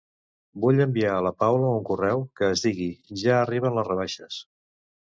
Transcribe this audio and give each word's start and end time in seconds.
Vull 0.63 0.83
enviar 0.85 1.11
a 1.17 1.25
la 1.27 1.33
Paula 1.43 1.69
un 1.81 1.85
correu 1.91 2.27
que 2.41 2.51
es 2.57 2.67
digui 2.71 2.91
"ja 3.27 3.39
arriben 3.45 3.79
les 3.81 3.91
rebaixes". 3.93 4.43